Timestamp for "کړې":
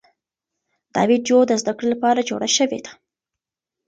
1.77-1.87